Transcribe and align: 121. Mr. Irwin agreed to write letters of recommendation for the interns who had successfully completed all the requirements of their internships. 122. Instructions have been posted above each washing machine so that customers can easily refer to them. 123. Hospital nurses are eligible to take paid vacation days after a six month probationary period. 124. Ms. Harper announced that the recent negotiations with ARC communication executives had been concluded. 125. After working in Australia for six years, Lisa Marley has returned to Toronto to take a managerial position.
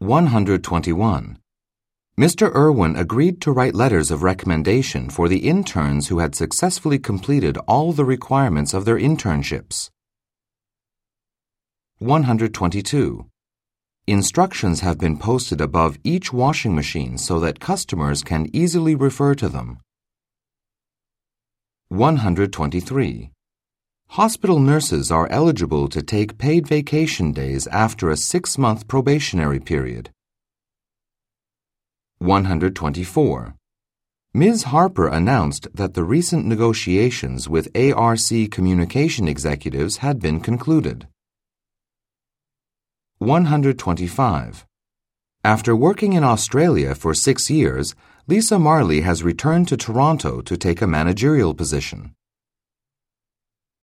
121. 0.00 1.38
Mr. 2.18 2.54
Irwin 2.54 2.96
agreed 2.96 3.38
to 3.42 3.52
write 3.52 3.74
letters 3.74 4.10
of 4.10 4.22
recommendation 4.22 5.10
for 5.10 5.28
the 5.28 5.46
interns 5.46 6.08
who 6.08 6.20
had 6.20 6.34
successfully 6.34 6.98
completed 6.98 7.58
all 7.68 7.92
the 7.92 8.06
requirements 8.06 8.72
of 8.72 8.86
their 8.86 8.98
internships. 8.98 9.90
122. 11.98 13.26
Instructions 14.06 14.80
have 14.80 14.96
been 14.96 15.18
posted 15.18 15.60
above 15.60 15.98
each 16.02 16.32
washing 16.32 16.74
machine 16.74 17.18
so 17.18 17.38
that 17.38 17.60
customers 17.60 18.22
can 18.22 18.48
easily 18.54 18.94
refer 18.94 19.34
to 19.34 19.50
them. 19.50 19.80
123. 21.88 23.32
Hospital 24.14 24.58
nurses 24.58 25.12
are 25.12 25.28
eligible 25.30 25.86
to 25.86 26.02
take 26.02 26.36
paid 26.36 26.66
vacation 26.66 27.30
days 27.30 27.68
after 27.68 28.10
a 28.10 28.16
six 28.16 28.58
month 28.58 28.88
probationary 28.88 29.60
period. 29.60 30.10
124. 32.18 33.54
Ms. 34.34 34.64
Harper 34.64 35.06
announced 35.06 35.68
that 35.72 35.94
the 35.94 36.02
recent 36.02 36.44
negotiations 36.44 37.48
with 37.48 37.70
ARC 37.76 38.50
communication 38.50 39.28
executives 39.28 39.98
had 39.98 40.18
been 40.18 40.40
concluded. 40.40 41.06
125. 43.18 44.66
After 45.44 45.76
working 45.76 46.14
in 46.14 46.24
Australia 46.24 46.96
for 46.96 47.14
six 47.14 47.48
years, 47.48 47.94
Lisa 48.26 48.58
Marley 48.58 49.02
has 49.02 49.22
returned 49.22 49.68
to 49.68 49.76
Toronto 49.76 50.40
to 50.40 50.56
take 50.56 50.82
a 50.82 50.88
managerial 50.88 51.54
position. 51.54 52.16